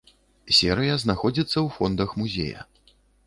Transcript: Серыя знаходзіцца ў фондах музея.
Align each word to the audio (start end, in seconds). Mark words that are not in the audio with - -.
Серыя 0.59 0.95
знаходзіцца 1.03 1.53
ў 1.53 1.67
фондах 1.77 2.17
музея. 2.23 2.67